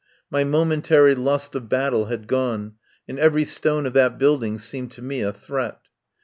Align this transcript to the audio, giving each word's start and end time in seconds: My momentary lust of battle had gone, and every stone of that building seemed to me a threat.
My 0.31 0.43
momentary 0.43 1.13
lust 1.13 1.53
of 1.53 1.69
battle 1.69 2.05
had 2.05 2.25
gone, 2.27 2.73
and 3.07 3.19
every 3.19 3.45
stone 3.45 3.85
of 3.85 3.93
that 3.93 4.17
building 4.17 4.57
seemed 4.57 4.91
to 4.93 5.01
me 5.03 5.21
a 5.21 5.31
threat. 5.31 5.79